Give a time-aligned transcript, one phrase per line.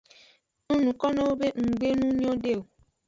[0.69, 2.61] Ng nukonowo be nggbe nu nyode o.